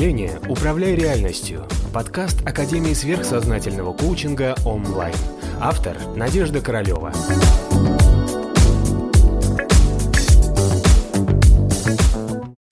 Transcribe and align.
мышления 0.00 0.40
«Управляй 0.48 0.94
реальностью»– 0.94 1.66
подкаст 1.92 2.40
Академии 2.48 2.94
сверхсознательного 2.94 3.92
коучинга 3.92 4.54
онлайн. 4.64 5.14
Автор– 5.60 5.94
Надежда 6.16 6.62
Королева. 6.62 7.12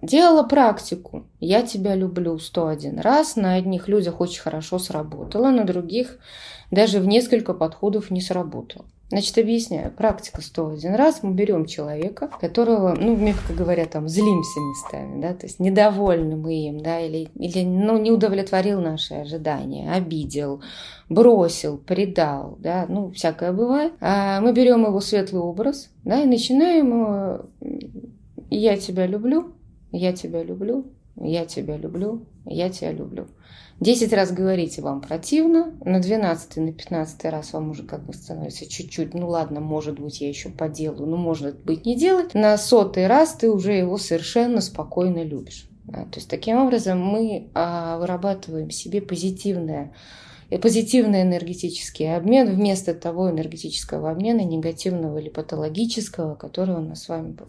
Делала 0.00 0.42
практику. 0.44 1.26
Я 1.38 1.60
тебя 1.60 1.94
люблю 1.94 2.38
101 2.38 2.98
раз. 3.00 3.36
На 3.36 3.56
одних 3.56 3.88
людях 3.88 4.22
очень 4.22 4.40
хорошо 4.40 4.78
сработало, 4.78 5.50
на 5.50 5.64
других 5.64 6.16
даже 6.70 6.98
в 6.98 7.06
несколько 7.06 7.52
подходов 7.52 8.10
не 8.10 8.22
сработало. 8.22 8.86
Значит, 9.10 9.38
объясняю. 9.38 9.90
Практика 9.90 10.42
101 10.42 10.94
раз. 10.94 11.22
Мы 11.22 11.32
берем 11.32 11.64
человека, 11.64 12.30
которого, 12.40 12.94
ну, 12.94 13.16
мягко 13.16 13.54
говоря, 13.54 13.86
там, 13.86 14.06
злимся 14.06 14.60
местами, 14.60 15.22
да, 15.22 15.32
то 15.32 15.46
есть 15.46 15.58
недовольны 15.60 16.36
мы 16.36 16.54
им, 16.68 16.80
да, 16.80 17.00
или, 17.00 17.30
или 17.34 17.64
ну, 17.64 17.98
не 17.98 18.10
удовлетворил 18.10 18.82
наши 18.82 19.14
ожидания, 19.14 19.90
обидел, 19.90 20.60
бросил, 21.08 21.78
предал, 21.78 22.58
да, 22.60 22.84
ну, 22.86 23.10
всякое 23.12 23.52
бывает. 23.52 23.94
А 24.00 24.42
мы 24.42 24.52
берем 24.52 24.84
его 24.84 25.00
светлый 25.00 25.40
образ, 25.40 25.90
да, 26.04 26.20
и 26.20 26.26
начинаем 26.26 27.48
«я 28.50 28.76
тебя 28.76 29.06
люблю», 29.06 29.54
«я 29.90 30.12
тебя 30.12 30.42
люблю», 30.42 30.84
«я 31.20 31.46
тебя 31.46 31.76
люблю», 31.76 32.26
«я 32.44 32.70
тебя 32.70 32.92
люблю». 32.92 33.26
Десять 33.80 34.12
раз 34.12 34.32
говорите, 34.32 34.82
вам 34.82 35.00
противно, 35.00 35.72
на 35.84 36.00
двенадцатый, 36.00 36.64
на 36.64 36.72
пятнадцатый 36.72 37.30
раз 37.30 37.52
вам 37.52 37.70
уже 37.70 37.84
как 37.84 38.04
бы 38.04 38.12
становится 38.12 38.68
чуть-чуть, 38.68 39.14
ну 39.14 39.28
ладно, 39.28 39.60
может 39.60 40.00
быть, 40.00 40.20
я 40.20 40.28
еще 40.28 40.48
поделаю, 40.48 41.06
но 41.06 41.16
может 41.16 41.62
быть 41.64 41.86
не 41.86 41.96
делать. 41.96 42.34
На 42.34 42.58
сотый 42.58 43.06
раз 43.06 43.34
ты 43.34 43.48
уже 43.48 43.74
его 43.74 43.96
совершенно 43.96 44.60
спокойно 44.60 45.22
любишь. 45.22 45.68
Да, 45.84 46.02
то 46.02 46.16
есть 46.16 46.28
таким 46.28 46.58
образом 46.58 47.00
мы 47.00 47.48
а, 47.54 47.98
вырабатываем 47.98 48.70
себе 48.70 49.00
позитивное 49.00 49.94
позитивный 50.56 51.22
энергетический 51.22 52.16
обмен 52.16 52.48
вместо 52.48 52.94
того 52.94 53.30
энергетического 53.30 54.10
обмена 54.10 54.40
негативного 54.40 55.18
или 55.18 55.28
патологического, 55.28 56.34
который 56.36 56.74
у 56.74 56.80
нас 56.80 57.02
с 57.02 57.08
вами 57.08 57.32
был. 57.32 57.46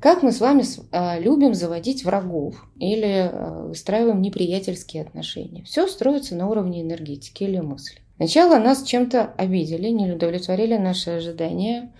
Как 0.00 0.22
мы 0.22 0.30
с 0.30 0.40
вами 0.40 0.62
а, 0.92 1.18
любим 1.18 1.54
заводить 1.54 2.04
врагов 2.04 2.64
или 2.78 3.28
а, 3.32 3.66
выстраиваем 3.66 4.22
неприятельские 4.22 5.02
отношения? 5.02 5.64
Все 5.64 5.88
строится 5.88 6.36
на 6.36 6.48
уровне 6.48 6.82
энергетики 6.82 7.42
или 7.42 7.58
мысли. 7.58 8.00
Сначала 8.18 8.58
нас 8.58 8.82
чем-то 8.82 9.32
обидели, 9.36 9.88
не 9.88 10.12
удовлетворили 10.12 10.76
наши 10.76 11.10
ожидания. 11.10 11.92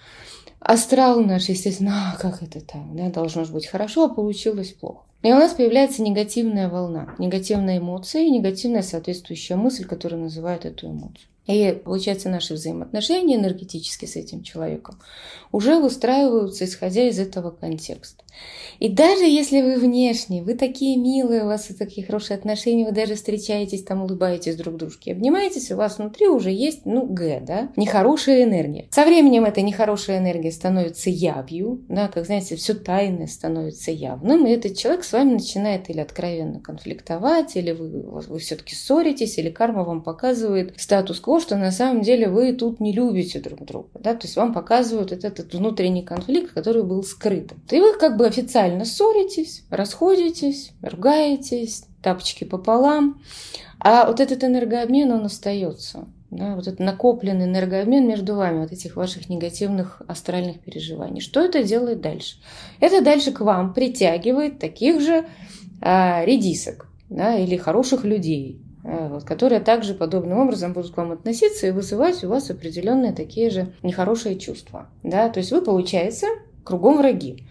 Астрал 0.69 1.20
наш, 1.20 1.48
естественно, 1.48 2.12
а, 2.12 2.19
как 2.19 2.42
это 2.42 2.61
там, 2.61 2.94
да, 2.94 3.08
должно 3.08 3.44
же 3.44 3.52
быть 3.55 3.66
хорошо, 3.66 4.05
а 4.05 4.14
получилось 4.14 4.72
плохо. 4.72 5.06
И 5.22 5.33
у 5.33 5.34
нас 5.34 5.55
появляется 5.55 6.02
негативная 6.02 6.69
волна, 6.69 7.14
негативная 7.19 7.78
эмоция 7.78 8.25
и 8.25 8.30
негативная 8.30 8.83
соответствующая 8.83 9.56
мысль, 9.56 9.86
которая 9.86 10.20
называет 10.20 10.66
эту 10.66 10.88
эмоцию. 10.88 11.27
И 11.48 11.72
получается, 11.72 12.28
наши 12.28 12.54
взаимоотношения 12.54 13.36
энергетически 13.36 14.04
с 14.04 14.16
этим 14.16 14.42
человеком 14.42 15.00
уже 15.50 15.78
выстраиваются, 15.78 16.66
исходя 16.66 17.08
из 17.08 17.18
этого 17.18 17.50
контекста. 17.50 18.22
И 18.78 18.88
даже 18.88 19.24
если 19.24 19.62
вы 19.62 19.76
внешне, 19.76 20.42
вы 20.42 20.54
такие 20.54 20.96
милые, 20.96 21.42
у 21.42 21.46
вас 21.46 21.69
такие 21.76 22.06
хорошие 22.06 22.36
отношения, 22.36 22.84
вы 22.84 22.92
даже 22.92 23.14
встречаетесь, 23.14 23.82
там 23.82 24.02
улыбаетесь 24.02 24.56
друг 24.56 24.76
дружке, 24.76 25.12
обнимаетесь, 25.12 25.72
у 25.72 25.76
вас 25.76 25.98
внутри 25.98 26.28
уже 26.28 26.50
есть, 26.50 26.84
ну, 26.84 27.06
Г, 27.06 27.42
да, 27.44 27.72
нехорошая 27.76 28.44
энергия. 28.44 28.86
Со 28.91 29.04
временем 29.04 29.44
эта 29.44 29.62
нехорошая 29.62 30.19
энергия 30.19 30.52
становится 30.52 31.10
явью, 31.10 31.84
да, 31.88 32.08
как 32.08 32.26
знаете, 32.26 32.54
все 32.54 32.74
тайное 32.74 33.26
становится 33.26 33.91
явным, 33.91 34.46
и 34.46 34.50
этот 34.50 34.76
человек 34.76 35.02
с 35.02 35.12
вами 35.12 35.32
начинает 35.32 35.91
или 35.91 35.98
откровенно 35.98 36.60
конфликтовать, 36.60 37.56
или 37.56 37.72
вы, 37.72 37.88
вы 37.88 38.38
все-таки 38.38 38.76
ссоритесь, 38.76 39.38
или 39.38 39.50
карма 39.50 39.82
вам 39.82 40.03
показывает 40.03 40.75
статус-кво, 40.76 41.38
что 41.41 41.56
на 41.56 41.71
самом 41.71 42.03
деле 42.03 42.28
вы 42.28 42.53
тут 42.53 42.81
не 42.81 42.93
любите 42.93 43.41
друг 43.41 43.65
друга, 43.65 43.88
да, 43.94 44.15
то 44.15 44.26
есть 44.26 44.37
вам 44.37 44.53
показывают 44.53 45.12
этот, 45.12 45.41
этот 45.41 45.54
внутренний 45.54 46.03
конфликт, 46.03 46.53
который 46.53 46.82
был 46.82 47.03
скрыт. 47.03 47.53
И 47.71 47.81
вы 47.81 47.99
как 47.99 48.16
бы 48.16 48.26
официально 48.26 48.84
ссоритесь, 48.84 49.65
расходитесь, 49.71 50.72
ругаетесь, 50.82 51.84
тапочки 52.03 52.44
пополам, 52.44 53.21
а 53.81 54.06
вот 54.06 54.21
этот 54.21 54.43
энергообмен, 54.44 55.10
он 55.12 55.25
остается. 55.25 56.06
Да, 56.31 56.56
вот 56.56 56.66
этот 56.66 56.81
накопленный 56.81 57.47
энергообмен 57.47 58.06
между 58.06 58.34
вами, 58.34 58.60
вот 58.60 58.71
этих 58.71 58.97
ваших 58.97 59.31
негативных 59.31 60.03
астральных 60.06 60.60
переживаний. 60.60 61.22
Что 61.22 61.41
это 61.41 61.62
делает 61.62 62.03
дальше? 62.03 62.37
Это 62.81 63.03
дальше 63.03 63.32
к 63.32 63.41
вам 63.41 63.72
притягивает 63.72 64.59
таких 64.59 65.00
же 65.00 65.25
а, 65.81 66.22
редисок 66.27 66.88
да, 67.09 67.38
или 67.38 67.56
хороших 67.56 68.04
людей, 68.04 68.60
вот, 68.83 69.25
которые 69.25 69.61
также 69.61 69.94
подобным 69.94 70.39
образом 70.39 70.72
будут 70.72 70.93
к 70.93 70.97
вам 70.97 71.12
относиться 71.12 71.66
и 71.66 71.72
вызывать 71.72 72.22
у 72.25 72.28
вас 72.28 72.50
определенные 72.50 73.12
такие 73.12 73.50
же 73.50 73.72
нехорошие 73.83 74.39
чувства. 74.39 74.89
Да? 75.03 75.28
То 75.28 75.39
есть 75.39 75.53
вы, 75.53 75.62
получается, 75.62 76.27
кругом 76.65 76.99
враги. 76.99 77.44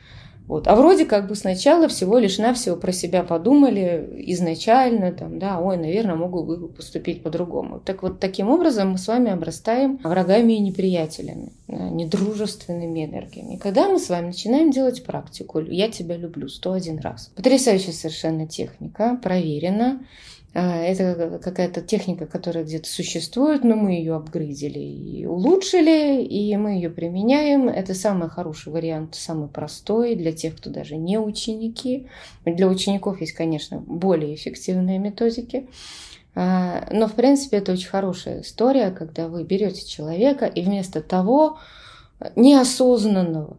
Вот. 0.48 0.66
А 0.70 0.76
вроде 0.78 1.06
как 1.06 1.28
бы 1.28 1.36
сначала 1.36 1.90
всего 1.90 2.18
лишь 2.20 2.38
навсего 2.38 2.78
про 2.78 2.94
себя 2.94 3.24
подумали 3.24 4.24
изначально, 4.28 5.12
там, 5.12 5.40
да, 5.40 5.60
ой, 5.60 5.76
наверное, 5.76 6.16
могу 6.16 6.70
поступить 6.70 7.22
по-другому. 7.22 7.82
Так 7.82 8.02
вот, 8.02 8.22
таким 8.22 8.50
образом 8.50 8.92
мы 8.92 8.98
с 8.98 9.08
вами 9.08 9.30
обрастаем 9.30 10.00
врагами 10.04 10.54
и 10.54 10.60
неприятелями, 10.60 11.52
да, 11.68 11.90
недружественными 11.90 13.06
энергиями. 13.06 13.58
Когда 13.58 13.90
мы 13.90 14.00
с 14.00 14.08
вами 14.08 14.28
начинаем 14.28 14.72
делать 14.72 15.04
практику 15.04 15.60
«Я 15.60 15.92
тебя 15.92 16.16
люблю» 16.16 16.48
101 16.48 17.00
раз, 17.00 17.30
потрясающая 17.36 17.92
совершенно 17.92 18.48
техника, 18.48 19.20
проверена, 19.22 20.00
это 20.60 21.40
какая-то 21.40 21.82
техника, 21.82 22.26
которая 22.26 22.64
где-то 22.64 22.90
существует, 22.90 23.64
но 23.64 23.76
мы 23.76 23.92
ее 23.92 24.16
обгрызили 24.16 24.80
и 24.80 25.26
улучшили, 25.26 26.24
и 26.24 26.58
мы 26.58 26.72
ее 26.72 26.90
применяем. 26.90 27.70
Это 27.70 27.94
самый 27.94 28.28
хороший 28.28 28.74
вариант, 28.74 29.14
самый 29.14 29.50
простой 29.50 30.16
для 30.16 30.32
тех, 30.32 30.58
кто 30.58 30.72
даже 30.72 30.98
не 30.98 31.20
ученики. 31.20 32.08
Для 32.44 32.68
учеников 32.68 33.22
есть, 33.22 33.34
конечно, 33.34 33.80
более 33.80 34.34
эффективные 34.34 34.98
методики. 34.98 35.68
А, 36.34 36.88
но, 36.92 37.08
в 37.08 37.14
принципе, 37.14 37.58
это 37.58 37.74
очень 37.74 37.90
хорошая 37.90 38.42
история, 38.42 38.90
когда 38.90 39.28
вы 39.28 39.44
берете 39.44 39.86
человека 39.86 40.46
и 40.46 40.62
вместо 40.64 41.02
того 41.02 41.60
неосознанного 42.36 43.58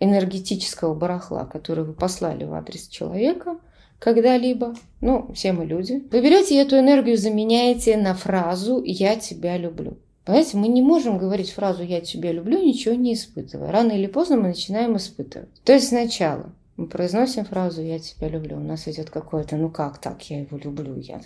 энергетического 0.00 0.94
барахла, 0.94 1.44
который 1.44 1.84
вы 1.84 1.92
послали 1.92 2.44
в 2.44 2.54
адрес 2.54 2.88
человека– 2.88 3.58
когда-либо, 3.98 4.74
ну, 5.00 5.30
все 5.34 5.52
мы 5.52 5.64
люди, 5.64 6.02
вы 6.10 6.20
берете 6.20 6.60
эту 6.60 6.78
энергию, 6.78 7.16
заменяете 7.16 7.96
на 7.96 8.14
фразу 8.14 8.82
«я 8.84 9.16
тебя 9.16 9.56
люблю». 9.56 9.96
Понимаете, 10.24 10.56
мы 10.56 10.68
не 10.68 10.80
можем 10.80 11.18
говорить 11.18 11.50
фразу 11.50 11.82
«я 11.82 12.00
тебя 12.00 12.32
люблю», 12.32 12.58
ничего 12.62 12.94
не 12.94 13.14
испытывая. 13.14 13.70
Рано 13.70 13.92
или 13.92 14.06
поздно 14.06 14.36
мы 14.36 14.48
начинаем 14.48 14.96
испытывать. 14.96 15.50
То 15.64 15.74
есть 15.74 15.88
сначала 15.88 16.52
мы 16.76 16.86
произносим 16.86 17.44
фразу 17.44 17.82
«я 17.82 17.98
тебя 17.98 18.28
люблю», 18.28 18.56
у 18.56 18.60
нас 18.60 18.88
идет 18.88 19.10
какое-то 19.10 19.56
«ну 19.56 19.70
как 19.70 19.98
так, 19.98 20.22
я 20.30 20.40
его 20.40 20.58
люблю», 20.58 20.96
я, 20.98 21.20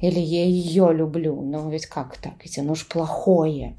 или 0.00 0.20
«я 0.20 0.44
ее 0.44 0.92
люблю», 0.92 1.40
но 1.40 1.68
ведь 1.70 1.86
как 1.86 2.18
так, 2.18 2.34
ведь 2.42 2.58
оно 2.58 2.74
ж 2.74 2.86
плохое. 2.86 3.76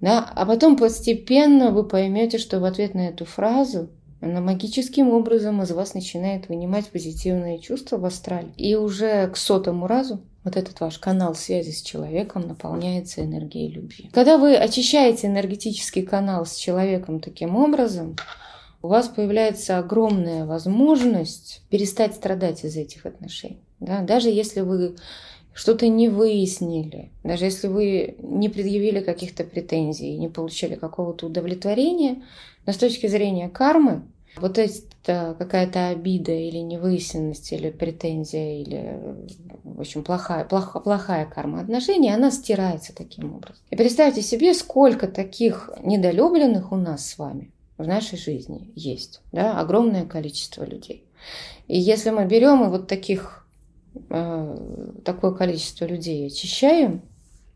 Да? 0.00 0.30
А 0.34 0.44
потом 0.46 0.76
постепенно 0.76 1.70
вы 1.70 1.82
поймете, 1.82 2.38
что 2.38 2.60
в 2.60 2.64
ответ 2.64 2.94
на 2.94 3.08
эту 3.08 3.24
фразу 3.24 3.88
она 4.20 4.40
магическим 4.40 5.10
образом 5.10 5.62
из 5.62 5.70
вас 5.70 5.94
начинает 5.94 6.48
вынимать 6.48 6.86
позитивные 6.88 7.58
чувства 7.58 7.98
в 7.98 8.04
астрале. 8.04 8.48
И 8.56 8.74
уже 8.74 9.28
к 9.28 9.36
сотому 9.36 9.86
разу 9.86 10.20
вот 10.42 10.56
этот 10.56 10.80
ваш 10.80 10.98
канал 10.98 11.34
связи 11.34 11.70
с 11.70 11.82
человеком 11.82 12.46
наполняется 12.46 13.24
энергией 13.24 13.70
любви. 13.70 14.10
Когда 14.12 14.38
вы 14.38 14.56
очищаете 14.56 15.26
энергетический 15.26 16.02
канал 16.02 16.46
с 16.46 16.54
человеком 16.56 17.20
таким 17.20 17.56
образом, 17.56 18.16
у 18.80 18.88
вас 18.88 19.08
появляется 19.08 19.78
огромная 19.78 20.46
возможность 20.46 21.62
перестать 21.68 22.14
страдать 22.14 22.64
из 22.64 22.76
этих 22.76 23.04
отношений. 23.04 23.60
Да? 23.80 24.02
Даже 24.02 24.30
если 24.30 24.60
вы 24.60 24.96
что-то 25.56 25.88
не 25.88 26.08
выяснили, 26.10 27.10
даже 27.24 27.46
если 27.46 27.68
вы 27.68 28.16
не 28.18 28.50
предъявили 28.50 29.00
каких-то 29.00 29.42
претензий, 29.42 30.18
не 30.18 30.28
получили 30.28 30.74
какого-то 30.74 31.26
удовлетворения, 31.26 32.22
но 32.66 32.72
с 32.74 32.76
точки 32.76 33.06
зрения 33.06 33.48
кармы, 33.48 34.02
вот 34.36 34.58
это 34.58 35.34
какая-то 35.38 35.88
обида 35.88 36.32
или 36.32 36.58
невыясненность, 36.58 37.52
или 37.52 37.70
претензия, 37.70 38.60
или, 38.60 39.00
в 39.64 39.80
общем, 39.80 40.04
плохая, 40.04 40.44
плохая, 40.44 40.82
плохая 40.82 41.24
карма 41.24 41.62
отношений, 41.62 42.12
она 42.12 42.30
стирается 42.30 42.94
таким 42.94 43.34
образом. 43.34 43.62
И 43.70 43.76
представьте 43.76 44.20
себе, 44.20 44.52
сколько 44.52 45.08
таких 45.08 45.70
недолюбленных 45.82 46.70
у 46.70 46.76
нас 46.76 47.08
с 47.08 47.16
вами 47.16 47.50
в 47.78 47.86
нашей 47.86 48.18
жизни 48.18 48.70
есть. 48.74 49.22
Да? 49.32 49.58
Огромное 49.58 50.04
количество 50.04 50.64
людей. 50.64 51.04
И 51.66 51.78
если 51.78 52.10
мы 52.10 52.26
берем 52.26 52.62
и 52.62 52.68
вот 52.68 52.88
таких, 52.88 53.45
такое 54.08 55.32
количество 55.32 55.84
людей 55.84 56.26
очищаем, 56.26 57.02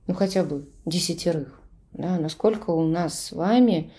ну 0.06 0.14
хотя 0.14 0.44
бы 0.44 0.68
десятерых, 0.86 1.60
да, 1.92 2.18
насколько 2.18 2.70
у 2.70 2.86
нас 2.86 3.18
с 3.18 3.32
вами 3.32 3.92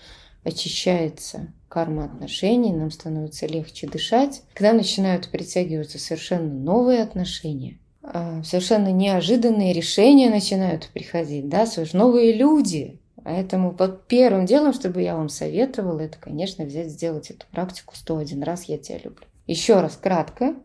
очищается 0.44 1.52
карма 1.68 2.04
отношений, 2.04 2.72
нам 2.72 2.90
становится 2.90 3.46
легче 3.46 3.86
дышать, 3.86 4.42
когда 4.54 4.72
начинают 4.72 5.28
притягиваться 5.28 5.98
совершенно 5.98 6.52
новые 6.52 7.02
отношения, 7.02 7.78
а, 8.02 8.42
совершенно 8.42 8.92
неожиданные 8.92 9.72
решения 9.72 10.28
начинают 10.28 10.88
приходить, 10.92 11.48
да, 11.48 11.66
совершенно 11.66 12.04
новые 12.04 12.32
люди. 12.32 13.00
Поэтому 13.24 13.72
под 13.72 14.06
первым 14.08 14.46
делом, 14.46 14.72
чтобы 14.72 15.00
я 15.00 15.16
вам 15.16 15.28
советовала, 15.28 16.00
это, 16.00 16.18
конечно, 16.18 16.64
взять, 16.64 16.90
сделать 16.90 17.30
эту 17.30 17.46
практику 17.52 17.94
101 17.94 18.42
раз 18.42 18.64
«Я 18.64 18.78
тебя 18.78 18.98
люблю». 18.98 19.24
Еще 19.46 19.80
раз, 19.80 19.96
кратко. 19.96 20.56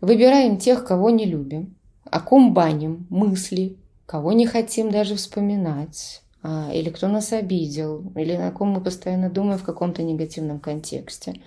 Выбираем 0.00 0.58
тех, 0.58 0.84
кого 0.84 1.10
не 1.10 1.24
любим, 1.24 1.74
о 2.04 2.20
ком 2.20 2.54
баним, 2.54 3.06
мысли, 3.10 3.76
кого 4.06 4.32
не 4.32 4.46
хотим 4.46 4.90
даже 4.90 5.16
вспоминать, 5.16 6.22
а, 6.42 6.70
или 6.72 6.90
кто 6.90 7.08
нас 7.08 7.32
обидел, 7.32 8.12
или 8.14 8.36
на 8.36 8.50
ком 8.52 8.68
мы 8.70 8.80
постоянно 8.80 9.30
думаем 9.30 9.58
в 9.58 9.64
каком-то 9.64 10.02
негативном 10.02 10.60
контексте. 10.60 11.40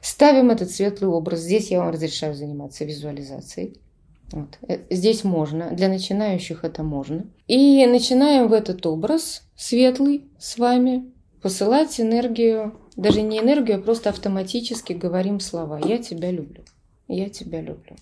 Ставим 0.00 0.50
этот 0.50 0.70
светлый 0.70 1.10
образ. 1.10 1.40
Здесь 1.40 1.70
я 1.70 1.80
вам 1.80 1.90
разрешаю 1.90 2.34
заниматься 2.34 2.84
визуализацией. 2.84 3.80
Вот. 4.30 4.58
Э, 4.68 4.78
здесь 4.90 5.24
можно, 5.24 5.70
для 5.70 5.88
начинающих 5.88 6.64
это 6.64 6.82
можно. 6.82 7.26
И 7.48 7.84
начинаем 7.86 8.48
в 8.48 8.52
этот 8.52 8.84
образ 8.86 9.42
светлый 9.56 10.24
с 10.38 10.58
вами 10.58 11.10
посылать 11.42 12.00
энергию, 12.00 12.74
даже 12.96 13.22
не 13.22 13.38
энергию, 13.38 13.78
а 13.78 13.82
просто 13.82 14.10
автоматически 14.10 14.92
говорим 14.92 15.40
слова 15.40 15.80
«Я 15.84 15.98
тебя 15.98 16.30
люблю», 16.30 16.62
«Я 17.08 17.28
тебя 17.28 17.60
люблю», 17.60 17.96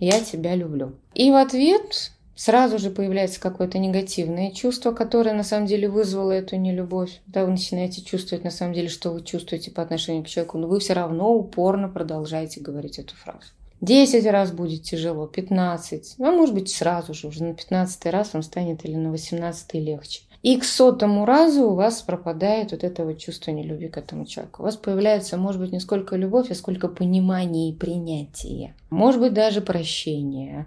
«Я 0.00 0.20
тебя 0.20 0.54
люблю». 0.54 0.92
И 1.14 1.30
в 1.30 1.36
ответ 1.36 2.10
сразу 2.34 2.78
же 2.78 2.90
появляется 2.90 3.40
какое-то 3.40 3.78
негативное 3.78 4.50
чувство, 4.50 4.92
которое 4.92 5.34
на 5.34 5.44
самом 5.44 5.66
деле 5.66 5.88
вызвало 5.88 6.32
эту 6.32 6.56
нелюбовь. 6.56 7.20
Да, 7.26 7.44
вы 7.44 7.52
начинаете 7.52 8.02
чувствовать 8.02 8.44
на 8.44 8.50
самом 8.50 8.74
деле, 8.74 8.88
что 8.88 9.10
вы 9.10 9.22
чувствуете 9.22 9.70
по 9.70 9.82
отношению 9.82 10.24
к 10.24 10.28
человеку, 10.28 10.58
но 10.58 10.66
вы 10.66 10.80
все 10.80 10.94
равно 10.94 11.32
упорно 11.32 11.88
продолжаете 11.88 12.60
говорить 12.60 12.98
эту 12.98 13.14
фразу. 13.14 13.46
Десять 13.80 14.26
раз 14.26 14.50
будет 14.50 14.82
тяжело, 14.82 15.26
пятнадцать, 15.26 16.14
ну, 16.18 16.34
может 16.34 16.54
быть, 16.54 16.70
сразу 16.70 17.12
же, 17.12 17.28
уже 17.28 17.44
на 17.44 17.54
пятнадцатый 17.54 18.10
раз 18.10 18.32
вам 18.32 18.42
станет 18.42 18.84
или 18.84 18.96
на 18.96 19.10
восемнадцатый 19.10 19.80
легче. 19.80 20.22
И 20.44 20.58
к 20.58 20.64
сотому 20.64 21.24
разу 21.24 21.70
у 21.70 21.74
вас 21.74 22.02
пропадает 22.02 22.72
вот 22.72 22.84
это 22.84 23.06
вот 23.06 23.18
чувство 23.18 23.50
нелюбви 23.50 23.88
к 23.88 23.96
этому 23.96 24.26
человеку. 24.26 24.60
У 24.60 24.66
вас 24.66 24.76
появляется, 24.76 25.38
может 25.38 25.58
быть, 25.58 25.72
не 25.72 25.80
сколько 25.80 26.16
любовь, 26.16 26.50
а 26.50 26.54
сколько 26.54 26.88
понимания 26.88 27.70
и 27.70 27.74
принятия. 27.74 28.74
Может 28.90 29.22
быть, 29.22 29.32
даже 29.32 29.62
прощение 29.62 30.66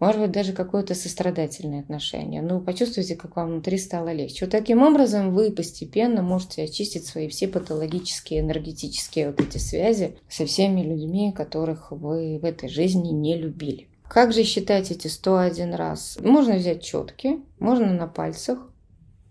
может 0.00 0.20
быть, 0.20 0.32
даже 0.32 0.52
какое-то 0.52 0.94
сострадательное 0.94 1.80
отношение. 1.80 2.42
Ну, 2.42 2.60
почувствуйте, 2.60 3.16
как 3.16 3.36
вам 3.36 3.52
внутри 3.52 3.78
стало 3.78 4.12
легче. 4.12 4.44
Вот 4.44 4.52
таким 4.52 4.82
образом 4.82 5.32
вы 5.32 5.50
постепенно 5.50 6.20
можете 6.20 6.64
очистить 6.64 7.06
свои 7.06 7.28
все 7.28 7.48
патологические, 7.48 8.40
энергетические 8.40 9.28
вот 9.28 9.40
эти 9.40 9.56
связи 9.56 10.18
со 10.28 10.44
всеми 10.44 10.82
людьми, 10.82 11.32
которых 11.32 11.90
вы 11.90 12.38
в 12.38 12.44
этой 12.44 12.68
жизни 12.68 13.12
не 13.12 13.38
любили. 13.38 13.88
Как 14.06 14.34
же 14.34 14.42
считать 14.42 14.90
эти 14.90 15.08
101 15.08 15.74
раз? 15.74 16.18
Можно 16.20 16.56
взять 16.56 16.82
четки, 16.82 17.40
можно 17.58 17.94
на 17.94 18.06
пальцах. 18.06 18.58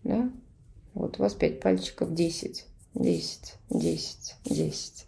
Да? 0.03 0.29
Вот 0.93 1.19
у 1.19 1.23
вас 1.23 1.33
5 1.33 1.59
пальчиков, 1.59 2.13
10, 2.13 2.65
10, 2.95 3.53
10, 3.69 4.35
10. 4.45 5.05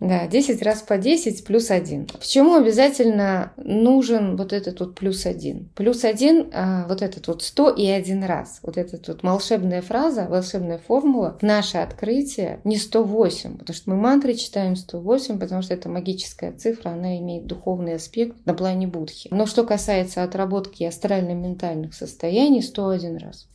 Да, 0.00 0.26
10 0.26 0.60
раз 0.62 0.82
по 0.82 0.98
10 0.98 1.44
плюс 1.44 1.70
1. 1.70 2.08
Почему 2.18 2.56
обязательно 2.56 3.52
нужен 3.56 4.36
вот 4.36 4.52
этот 4.52 4.80
вот 4.80 4.94
плюс 4.94 5.24
1? 5.24 5.70
Плюс 5.74 6.04
1, 6.04 6.50
а, 6.52 6.86
вот 6.88 7.00
этот 7.00 7.26
вот 7.28 7.42
100 7.42 7.70
и 7.70 7.86
один 7.86 8.24
раз. 8.24 8.58
Вот 8.62 8.76
эта 8.76 8.98
вот 9.06 9.22
волшебная 9.22 9.82
фраза, 9.82 10.26
волшебная 10.28 10.78
формула, 10.78 11.38
наше 11.42 11.78
открытие 11.78 12.60
не 12.64 12.76
108, 12.76 13.56
потому 13.58 13.74
что 13.74 13.90
мы 13.90 13.96
мантры 13.96 14.34
читаем 14.34 14.76
108, 14.76 15.38
потому 15.38 15.62
что 15.62 15.74
это 15.74 15.88
магическая 15.88 16.52
цифра, 16.52 16.90
она 16.90 17.16
имеет 17.18 17.46
духовный 17.46 17.94
аспект 17.94 18.36
на 18.44 18.54
плане 18.54 18.86
Будхи. 18.86 19.28
Но 19.30 19.46
что 19.46 19.64
касается 19.64 20.22
отработки 20.22 20.82
астрально-ментальных 20.82 21.94
состояний, 21.94 22.62
101 22.62 23.18
раз. 23.18 23.46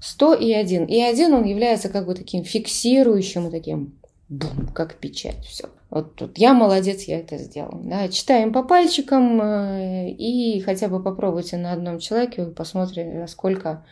100 0.00 0.34
и 0.34 0.52
1. 0.52 0.84
И 0.84 1.00
1 1.00 1.32
он 1.32 1.44
является 1.44 1.88
как 1.88 2.06
бы 2.06 2.14
таким 2.14 2.44
фиксирующим, 2.44 3.50
таким 3.50 3.94
бум, 4.28 4.68
как 4.74 4.94
печать, 4.94 5.44
все. 5.44 5.68
Вот 5.96 6.14
тут 6.14 6.36
я 6.36 6.52
молодец, 6.52 7.04
я 7.04 7.20
это 7.20 7.38
сделал. 7.38 7.80
Да, 7.82 8.08
читаем 8.08 8.52
по 8.52 8.62
пальчикам 8.62 9.40
э, 9.40 10.10
и 10.10 10.60
хотя 10.60 10.88
бы 10.88 11.02
попробуйте 11.02 11.56
на 11.56 11.72
одном 11.72 12.00
человеке, 12.00 12.44
вы 12.44 12.50
посмотрите, 12.50 13.14
насколько 13.14 13.82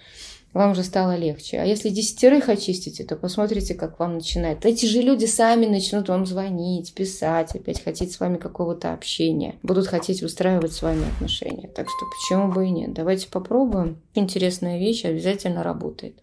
вам 0.52 0.72
уже 0.72 0.82
стало 0.84 1.16
легче. 1.16 1.60
А 1.60 1.64
если 1.64 1.88
десятерых 1.88 2.50
очистите, 2.50 3.04
то 3.04 3.16
посмотрите, 3.16 3.72
как 3.72 3.98
вам 3.98 4.16
начинает. 4.16 4.66
Эти 4.66 4.84
же 4.84 5.00
люди 5.00 5.24
сами 5.24 5.64
начнут 5.64 6.10
вам 6.10 6.26
звонить, 6.26 6.92
писать, 6.92 7.54
опять 7.54 7.82
хотеть 7.82 8.12
с 8.12 8.20
вами 8.20 8.36
какого-то 8.36 8.92
общения. 8.92 9.54
Будут 9.62 9.86
хотеть 9.86 10.22
устраивать 10.22 10.74
с 10.74 10.82
вами 10.82 11.08
отношения. 11.16 11.68
Так 11.68 11.88
что 11.88 12.06
почему 12.20 12.52
бы 12.52 12.66
и 12.66 12.70
нет? 12.70 12.92
Давайте 12.92 13.28
попробуем. 13.28 14.02
Интересная 14.12 14.78
вещь 14.78 15.06
обязательно 15.06 15.62
работает. 15.62 16.22